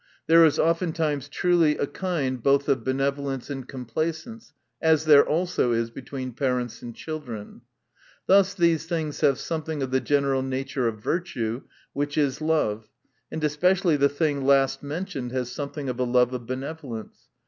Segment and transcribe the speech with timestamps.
[0.25, 4.51] There is oftentimes truly a kind both of benevolence and complacence.
[4.81, 7.61] As there also is between parents and children.
[8.27, 8.49] 296 THE NATURE OF VIRTUE.
[8.49, 11.61] Thus these things have something of the general nature of virtue,
[11.93, 12.89] which is love ;*
[13.31, 17.27] and especially the thing last mentioned has something oJL a love of benevolence.